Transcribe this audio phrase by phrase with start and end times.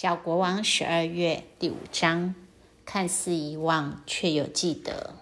[0.00, 2.36] 小国王十二月第五章，
[2.84, 5.14] 看似遗忘，却又记得。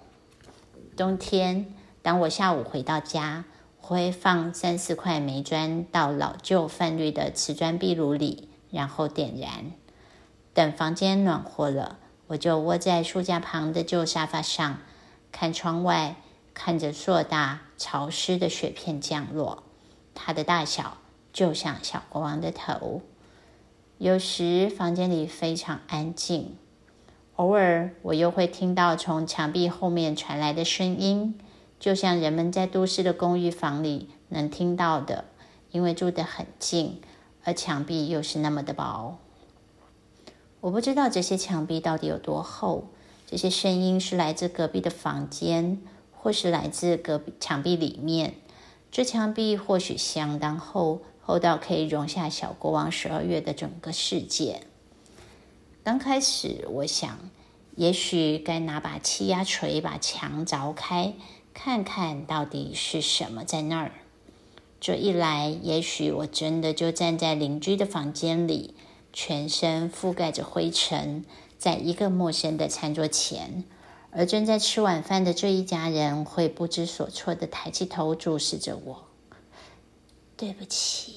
[0.94, 3.46] 冬天，当我下午回到家，
[3.80, 9.72] 我会放三四块煤砖到老旧泛绿的瓷砖壁炉里，然后点燃。
[10.52, 14.80] 等房间暖和了，我就窝在书架旁的旧沙发上，
[15.32, 16.16] 看窗外，
[16.52, 19.62] 看着硕大潮湿的雪片降落。
[20.14, 20.98] 它的大小
[21.32, 23.00] 就像小国王的头。
[23.98, 26.54] 有时房间里非常安静，
[27.36, 31.38] 偶尔我又会听到从墙壁后面传来的声音，
[31.80, 35.24] 就像人们在都市的公寓房里能听到的，
[35.70, 37.00] 因为住得很近，
[37.42, 39.16] 而墙壁又是那么的薄。
[40.60, 42.88] 我不知道这些墙壁到底有多厚，
[43.26, 45.80] 这些声音是来自隔壁的房间，
[46.12, 48.34] 或是来自隔壁墙壁里面。
[48.90, 51.00] 这墙壁或许相当厚。
[51.26, 54.60] 厚到可以容下小国王十二月的整个世界。
[55.82, 57.18] 刚开始，我想，
[57.74, 61.14] 也许该拿把气压锤把墙凿开，
[61.52, 63.90] 看看到底是什么在那儿。
[64.80, 68.76] 这一来，也许我真的就站在邻居的房间里，
[69.12, 71.24] 全身覆盖着灰尘，
[71.58, 73.64] 在一个陌生的餐桌前，
[74.12, 79.05] 而正在吃晚饭的这一家人会不知所措的抬起头注视着我。
[80.38, 81.14] 对不起，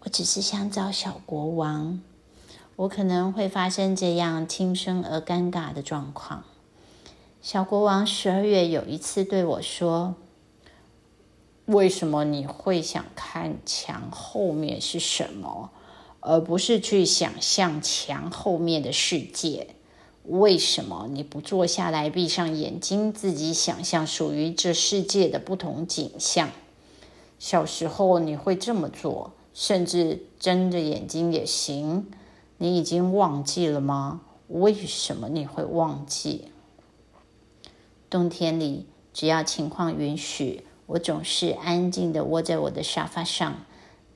[0.00, 2.02] 我只是想找小国王。
[2.76, 6.44] 我可能会发生这样轻声而尴尬的状况。
[7.40, 10.16] 小国王十二月有一次对我说
[11.64, 15.70] ：“为什么你会想看墙后面是什么，
[16.20, 19.68] 而不是去想象墙后面的世界？
[20.24, 26.50] 为什么你不坐下来，闭上眼睛，自己想象属于这世界的不同景象？”
[27.38, 32.06] 小时候你会这么做，甚至睁着眼睛也行。
[32.58, 34.22] 你已经忘记了吗？
[34.48, 36.50] 为什么你会忘记？
[38.10, 43.54] 冬天里，只要情况允许，我总是安静的窝在我的沙发上。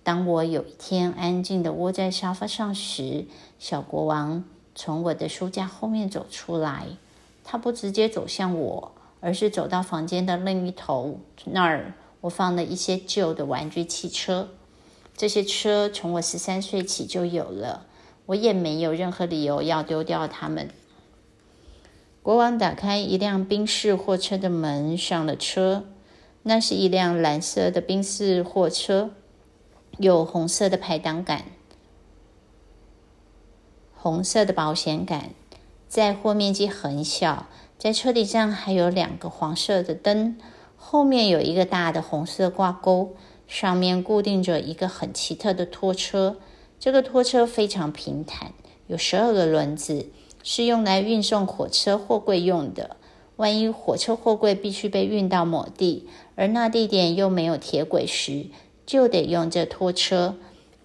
[0.03, 3.27] 当我有一天安静的窝在沙发上时，
[3.59, 4.43] 小国王
[4.75, 6.87] 从我的书架后面走出来。
[7.45, 11.95] 他不直接走向我，而是走到房间的另一头那儿。
[12.23, 14.49] 我放了一些旧的玩具汽车，
[15.17, 17.87] 这些车从我十三岁起就有了，
[18.27, 20.69] 我也没有任何理由要丢掉它们。
[22.23, 25.85] 国王打开一辆宾士货车的门，上了车。
[26.45, 29.11] 那是一辆蓝色的宾士货车，
[29.99, 31.45] 有红色的排挡杆、
[33.95, 35.31] 红色的保险杆，
[35.89, 37.47] 载货面积很小，
[37.79, 40.37] 在车顶上还有两个黄色的灯。
[40.93, 43.17] 后面有一个大的红色挂钩，
[43.49, 46.37] 上面固定着一个很奇特的拖车。
[46.79, 48.53] 这个拖车非常平坦，
[48.89, 50.11] 有十二个轮子，
[50.43, 52.99] 是用来运送火车货柜用的。
[53.37, 58.49] 万一火车货柜必须被运到某地，而那地点又没有铁轨时，
[58.85, 60.37] 就得用这拖车。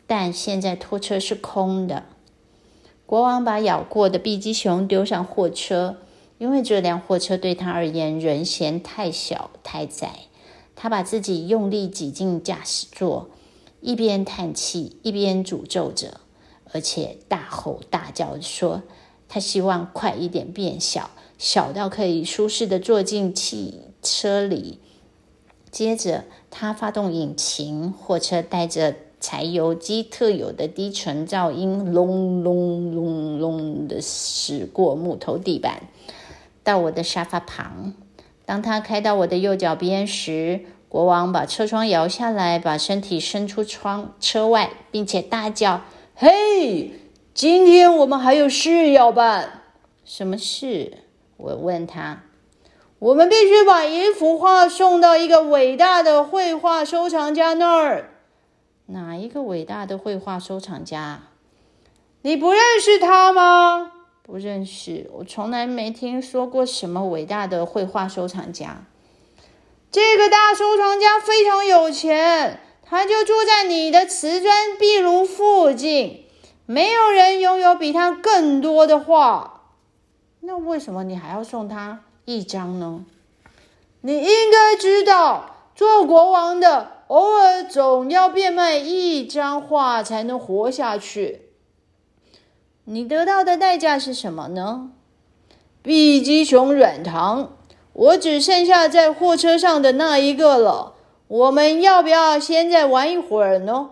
[0.07, 2.05] 但现在拖车是空的。
[3.05, 5.97] 国王把咬过的碧鸡熊丢上货车。
[6.37, 10.19] 因为这辆货车对他而言人嫌太小太窄，
[10.75, 13.29] 他把自己用力挤进驾驶座，
[13.81, 16.19] 一边叹气一边诅咒着，
[16.71, 18.83] 而且大吼大叫说
[19.27, 21.09] ：“他希望快一点变小，
[21.39, 24.79] 小到可以舒适的坐进汽车里。”
[25.71, 35.83] 接着，他发动引擎，货车带着柴油机特有的低沉噪音，隆隆隆隆的驶过木头地板。
[36.67, 37.93] 到我的沙发旁。
[38.45, 45.83] 当他开到我的右脚边时，国王把车窗摇下来，把身体伸出窗车外，并且大叫
[46.13, 46.91] ：“嘿，
[47.33, 49.61] 今天我们还有事要办。
[50.03, 50.97] 什么事？”
[51.37, 52.23] 我问他。
[52.99, 58.09] “我们必须把一幅画送到一个伟大的绘画收藏家那儿。
[58.87, 61.21] 哪一个伟大的绘画收藏家？
[62.23, 63.93] 你不认识他吗？”
[64.27, 68.83] 不认识，我从来没听说过什么伟大的绘画收藏家。
[69.89, 76.25] 这个大收藏家非常有钱，他就住在你的瓷砖壁炉附近。
[76.65, 79.61] 没有人拥有比他更多的画。
[80.41, 83.05] 那为什么你还要送他一张呢？
[84.01, 91.46] 你应该知道，做国王的偶尔总要变卖一张画才能活下去。
[92.89, 94.91] 你得到的代价是什么呢？
[95.81, 97.51] 碧鸡熊软糖，
[97.91, 100.93] 我只剩下在货车上的那一个了。
[101.27, 103.89] 我们要不要先再玩一会儿呢？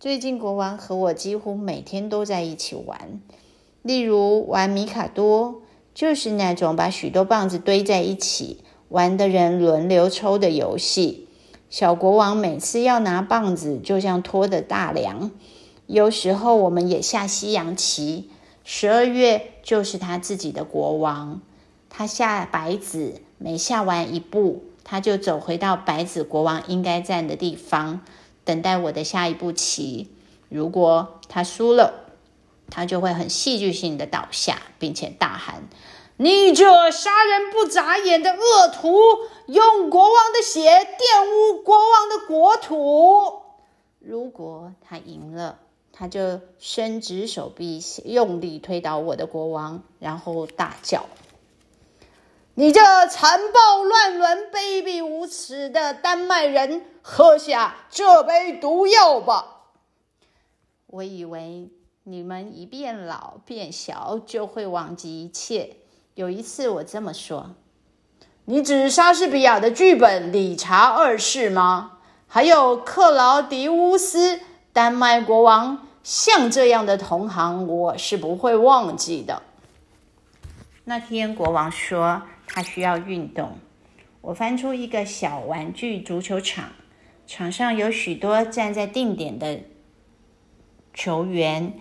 [0.00, 3.20] 最近国王和我几乎每天都在一起玩，
[3.82, 5.60] 例如玩米卡多，
[5.92, 11.28] 就是那种把许多棒子堆在一起，玩的人轮流抽的游戏。
[11.68, 15.30] 小国王每次要拿棒子，就像拖的大梁。
[15.86, 18.30] 有时候我们也下西洋棋，
[18.64, 21.42] 十二月就是他自己的国王。
[21.90, 28.00] 他下白子，每下完一步，他就走回到白子国王应该站的地方。
[28.44, 30.10] 等待我的下一步棋。
[30.48, 32.06] 如果他输了，
[32.70, 35.68] 他就会很戏剧性的倒下，并且大喊
[36.16, 38.98] ：“你这杀人不眨眼的恶徒，
[39.46, 43.42] 用国王的血玷污国王的国土！”
[44.00, 45.58] 如果他赢了，
[45.96, 51.06] 他就伸直手臂，用力推倒我的国王，然后大叫。
[52.56, 59.66] 你这残暴乱伦、卑鄙无耻的丹麦人，喝下这杯毒药吧！
[60.88, 61.70] 我以为
[62.02, 65.76] 你们一变老变小就会忘记一切。
[66.14, 67.54] 有一次我这么说
[68.46, 71.98] ：“你指莎士比亚的剧本《理查二世》吗？
[72.26, 74.40] 还有克劳迪乌斯，
[74.74, 75.86] 丹麦国王？
[76.02, 79.40] 像这样的同行，我是不会忘记的。”
[80.84, 82.22] 那天国王说。
[82.46, 83.56] 他需要运动。
[84.20, 86.70] 我翻出一个小玩具足球场，
[87.26, 89.60] 场上有许多站在定点的
[90.92, 91.72] 球员。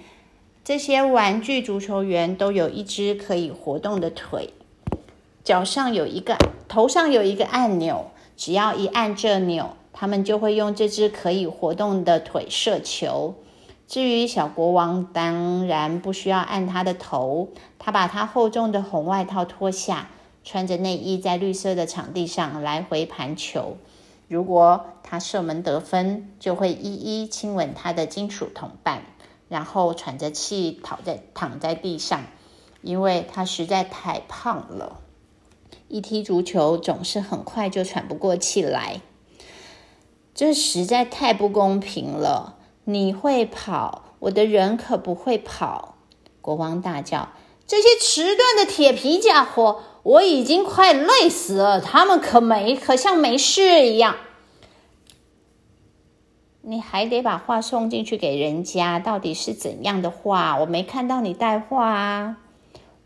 [0.64, 4.52] 这些玩具足球员都有一只可以活动的腿，
[5.44, 6.38] 脚上有一个，
[6.68, 8.10] 头上有一个按钮。
[8.36, 13.36] 只要一按这钮，他们就会用这只可以活动的腿射球。
[13.88, 17.50] 至于小国王，当然不需要按他的头，
[17.80, 20.10] 他把他厚重的红外套脱下。
[20.46, 23.78] 穿着内衣在绿色的场地上来回盘球。
[24.28, 29.04] 如果他射门得分，就会一一亲吻他的金属同伴，
[29.48, 32.24] 然后喘着气躺在躺在地上，
[32.82, 35.00] 因为他实在太胖了。
[35.88, 39.00] 一踢足球总是很快就喘不过气来，
[40.36, 42.56] 这实在太不公平了。
[42.86, 45.96] 你会跑，我的人可不会跑！
[46.42, 47.30] 国王大叫
[47.66, 54.18] ：“这些迟钝的铁皮家伙！”我已经快累死了，他们可没可像没事一样。
[56.62, 60.58] 你还得把话送进去给人家，到底是怎样的话？
[60.60, 62.38] 我没看到你带话啊，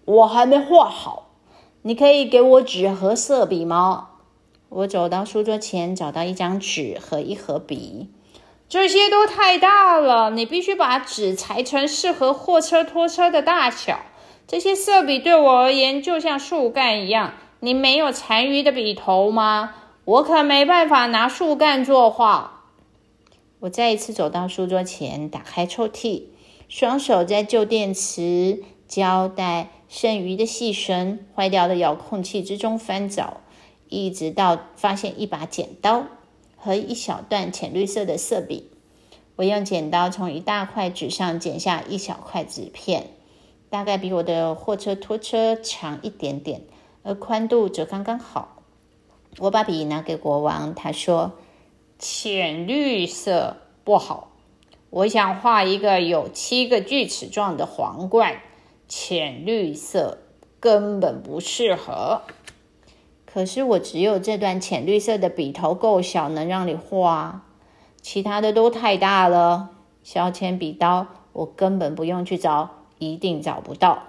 [0.05, 1.27] 我还没画好。
[1.83, 4.09] 你可以给我纸和色笔吗？
[4.69, 8.09] 我走到书桌前，找到一张纸和一盒笔，
[8.67, 14.01] 这些都太大了，你必须把纸裁成适合货车拖车的大小。
[14.45, 17.33] 这些色笔对我而言就像树干一样。
[17.59, 19.73] 你没有残余的笔头吗？
[20.05, 22.65] 我可没办法拿树干作画。
[23.59, 26.25] 我再一次走到书桌前，打开抽屉，
[26.69, 33.41] 双手在旧电池、胶带、剩余的细绳、坏掉的遥控器之中翻找，
[33.89, 36.05] 一直到发现一把剪刀
[36.55, 38.71] 和一小段浅绿色的色笔。
[39.35, 43.07] 我用剪刀从一大块纸上剪下一小块纸片。
[43.69, 46.61] 大概比我的货车拖车长一点点，
[47.03, 48.63] 而宽度则刚刚好。
[49.39, 51.33] 我把笔拿给国王，他说
[51.99, 54.31] ：“浅绿色不好，
[54.89, 58.41] 我想画一个有七个锯齿状的皇冠，
[58.87, 60.19] 浅绿色
[60.61, 62.21] 根本不适合。
[63.37, 67.45] 可是我只有这段浅绿色的笔头够小，能让你画，
[68.01, 69.69] 其他的都太大了。
[70.01, 74.05] 削铅笔刀，我根本不用去找。”一定找不到。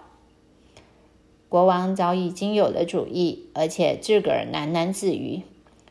[1.51, 5.43] 国王早已经有了主意，而且自个儿喃喃自语：“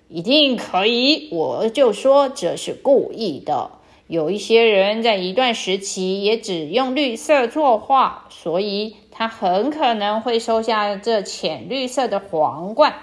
[0.09, 3.69] 一定可以！”我就说这是故意的。
[4.07, 12.95] 有一些人在一段时期也只用绿色作画，所以他很可能会收下这浅绿色的皇冠。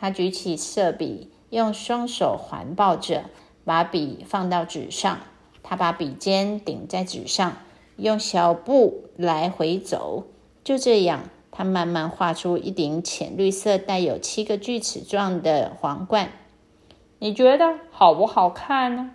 [0.00, 3.24] 他举起色笔，用双手环抱着，
[3.64, 5.18] 把笔放到纸上。
[5.62, 7.56] 他把笔尖顶在纸上。
[7.96, 10.22] 用小步来回走，
[10.62, 16.30] 就这样，他慢慢画出一顶浅绿色、带有七个锯齿状的皇冠。
[17.18, 19.10] 你觉得好不好看呢？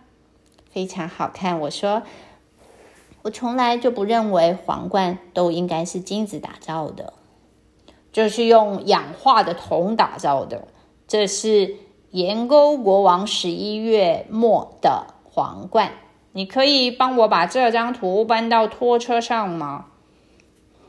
[0.69, 1.61] 非常好看。
[1.61, 2.03] 我说，
[3.21, 7.13] 我从来就不认为皇冠都应该是金子打造的，
[8.13, 10.70] 这是用氧化的铜打造的。
[11.08, 11.75] 这是
[12.12, 15.91] 岩沟国王十一月末的皇冠。
[16.32, 19.88] 你可以帮我把这张图搬到拖车上吗？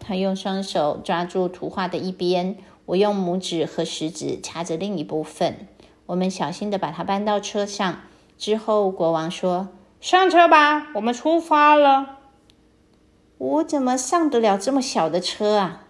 [0.01, 5.67] 他用双手抓住图画的一边，我用拇指和食指掐着另一部分。
[6.07, 8.01] 我们小心的把它搬到车上。
[8.37, 9.69] 之后，国王说
[10.01, 12.19] ：“上车吧，我们出发了。
[13.39, 15.84] 我怎么上得了这么小的车啊？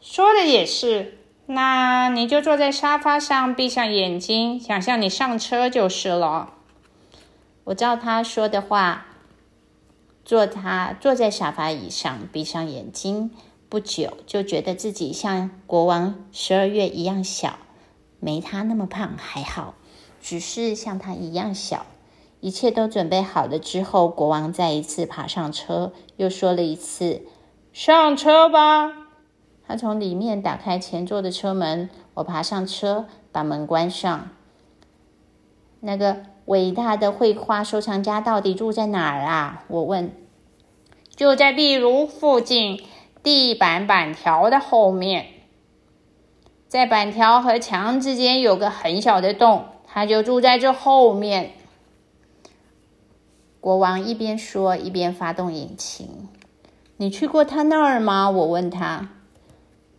[0.00, 6.54] 说的也是，那你就坐在沙发上，闭上眼睛，想象你上车就是了。
[7.64, 9.06] 我照他说的话，
[10.24, 13.30] 坐他坐在沙发椅上，闭上眼睛。
[13.68, 17.58] 不久就觉得自己像国王十二月一样小，
[18.18, 19.74] 没他那么胖还好，
[20.22, 21.84] 只是像他一样小。
[22.40, 27.22] 一切都准备好了之后，国王再一次爬上车，又说了一次
[27.74, 29.07] ：“上车吧。”
[29.68, 34.30] 他从里面打开前座的车门，我爬上车，把门关上。
[35.80, 39.64] 那个伟大的绘画收藏家到底住在哪儿啊？
[39.68, 40.10] 我问。
[41.14, 42.82] 就在壁炉附近。
[43.20, 45.26] 地板板条的后面，
[46.68, 51.50] 在板条和墙之间有个很小的洞，他就住在这后面。
[53.60, 56.28] 国王一边说一边发动引擎。
[56.96, 58.30] 你去过他那儿吗？
[58.30, 59.08] 我问他。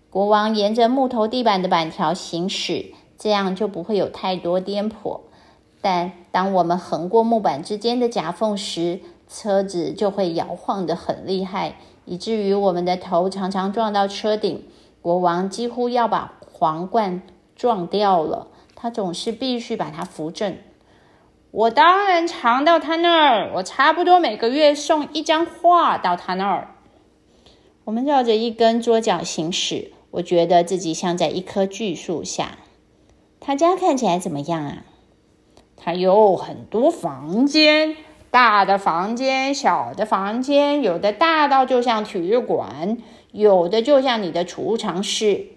[0.10, 5.22] 国王沿着木头地板的板条行驶，这样就不会有太多颠簸。
[5.82, 11.76] 但当我们横过木板之间的夹缝时，车子就会摇晃得很厉害。
[12.06, 14.68] 以至于我们的头常常撞到车顶，
[15.02, 17.22] 国王几乎要把皇冠
[17.56, 18.48] 撞掉了。
[18.76, 20.58] 他总是必须把它扶正。
[21.52, 26.76] 我当然常到他那儿，我差不多每个月送一张画到他那儿。
[27.84, 32.58] 我们绕着一根桌角行驶，我觉得自己像在一棵巨树下。
[33.40, 34.86] 他家看起来怎么样啊？
[35.76, 37.96] 他有很多房间。
[38.32, 43.00] 大的房间，小的房间，有的大到就像体育馆，
[43.32, 45.48] 有的就像你的储藏室。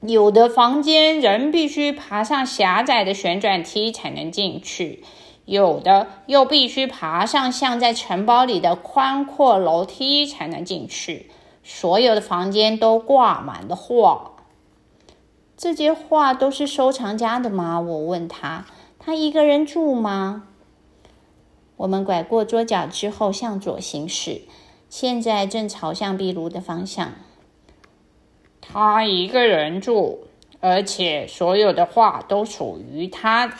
[0.00, 5.04] 有的房间人必须爬上狭窄的旋转梯才能进去，
[5.44, 11.30] 有的又必须爬上像在城堡里的宽阔楼梯才能进去。
[11.70, 14.32] 所有的房间都挂满了画。
[15.54, 17.78] 这些画都是收藏家的吗？
[17.78, 18.64] 我问他。
[18.98, 20.48] 他一个人住吗？
[21.76, 24.40] 我们拐过桌角之后，向左行驶，
[24.88, 27.12] 现在正朝向壁炉的方向。
[28.62, 30.20] 他一个人住，
[30.60, 33.52] 而且所有的画都属于他。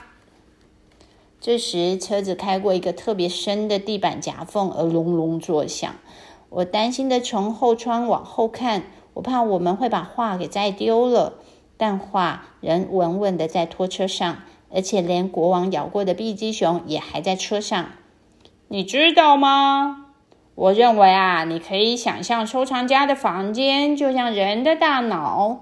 [1.39, 5.95] 这时，车子开过一个特别深的地板夹缝，而隆隆作响。
[6.51, 11.35] 我担心的从后窗往后看，我怕我们会把画给摘丢了。
[11.77, 14.39] 但画仍稳稳的在拖车上，
[14.75, 17.91] 而且连国王咬过的碧鸡熊也还在车上。
[18.67, 20.07] 你知道吗？
[20.57, 25.61] 我认为啊，你可以想象收藏家的房间就像人的大脑，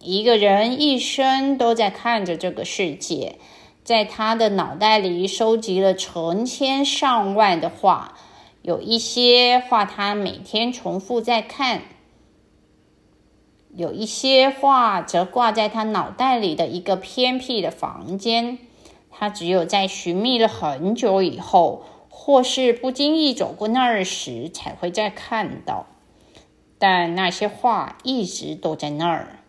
[0.00, 3.38] 一个人一生都在看着这个世界，
[3.84, 8.14] 在他的脑袋里收集了成千上万的画，
[8.66, 11.82] 有一些画他每天重复在看，
[13.72, 18.58] 有一些画则挂在他脑袋里的一个偏僻的房间，
[19.08, 21.84] 他只有在寻觅了很久以后。
[22.08, 25.86] 或是不经意走过那儿时才会再看到，
[26.78, 29.40] 但那些画一直都在那儿，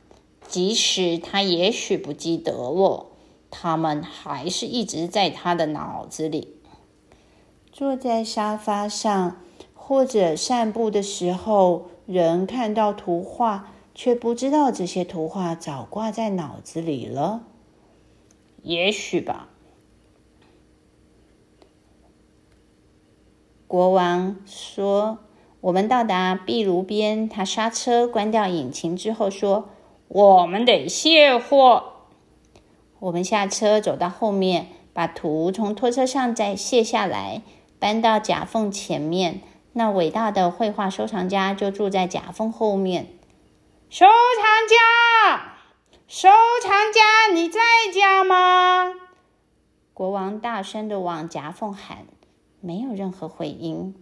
[0.47, 3.07] 即使他也许不记得了，
[3.49, 6.56] 他们还是一直在他的脑子里。
[7.77, 9.39] 坐在沙发上
[9.75, 17.43] 或者散步的时候，人看到图画，却不知道这些图画早挂在脑子里了。
[18.63, 19.49] 也许吧。
[23.67, 25.19] 国王说
[25.61, 29.69] ：“我们到达壁炉边，他刹车，关掉引擎之后说
[30.09, 31.83] ：‘我们得卸货。’
[32.97, 37.43] 我们下车，走到后面，把图从拖车上再卸下来，
[37.79, 39.41] 搬到夹缝前面。
[39.73, 43.07] 那伟大的绘画收藏家就住在夹缝后面。
[43.89, 45.53] 收藏家，
[46.07, 46.29] 收
[46.61, 47.59] 藏家，你在
[47.93, 48.93] 家吗？”
[49.93, 52.05] 国王大声的往夹缝喊。
[52.59, 53.95] 没有任何回音。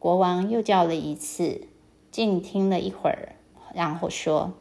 [0.00, 1.68] 国王又叫了一次，
[2.10, 3.36] 静听了一会儿，
[3.74, 4.54] 然后说：“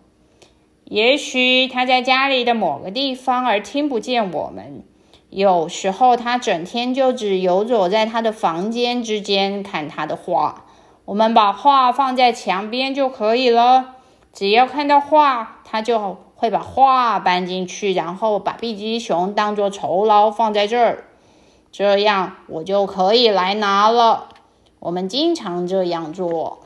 [0.85, 4.83] 也许他在家里的某个地方，而听不见我们。
[5.31, 10.65] 有时候他整天就只游走在他的房间之间看他的画。
[11.05, 13.95] 我们把画放在墙边就可以了。
[14.33, 21.05] 只要看到画，他就会把画搬进去，然后把碧鸡熊当做酬劳放在这儿。”
[21.71, 24.27] 这样我就可以来拿了。
[24.79, 26.59] 我们经常这样做。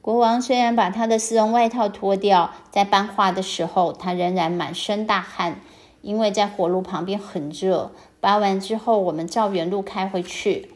[0.00, 5.60] 国王虽然把他的丝绒外套脱掉，在搬画的时候，他仍然满身大汗，
[6.06, 7.90] 因为在火炉旁边很热。
[8.20, 10.70] 拔完之后，我们照原路开回去。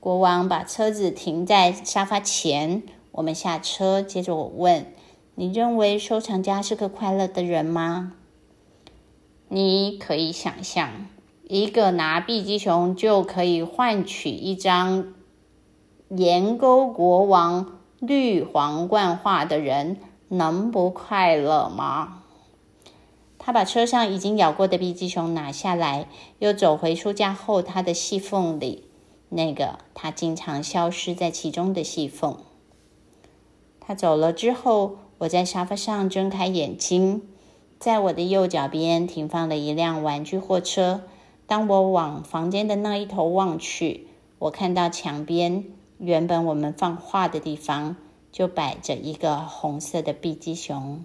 [0.00, 4.02] 国王把车子停在沙发前，我们下车。
[4.02, 4.92] 接着我问
[5.36, 8.14] ：“你认为收藏家是个快乐的人吗？”
[9.46, 11.06] 你可以想象，
[11.44, 15.14] 一个拿碧鸡熊就可以换取一张
[16.08, 22.23] 岩沟国王绿皇冠画的人，能不快乐吗？
[23.46, 26.08] 他把车上已经咬过的碧鸡熊拿下来，
[26.38, 28.84] 又走回书架后他的细缝里，
[29.28, 32.38] 那个他经常消失在其中的细缝。
[33.80, 37.20] 他走了之后，我在沙发上睁开眼睛，
[37.78, 41.02] 在我的右脚边停放了一辆玩具货车。
[41.46, 44.08] 当我往房间的那一头望去，
[44.38, 45.66] 我看到墙边
[45.98, 47.96] 原本我们放画的地方
[48.32, 51.04] 就摆着一个红色的碧鸡熊。